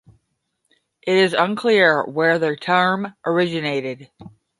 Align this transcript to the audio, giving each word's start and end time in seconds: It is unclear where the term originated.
It 1.03 1.15
is 1.15 1.33
unclear 1.35 2.03
where 2.03 2.39
the 2.39 2.55
term 2.55 3.13
originated. 3.23 4.09